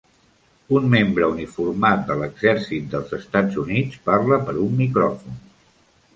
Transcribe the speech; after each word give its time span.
Un 0.77 0.87
membre 0.93 1.27
uniformat 1.33 2.01
de 2.07 2.15
l'exèrcit 2.21 2.89
dels 2.95 3.15
Estats 3.19 3.61
Units 3.67 4.01
parla 4.09 4.43
per 4.51 4.59
un 4.67 4.75
micròfon. 4.83 5.41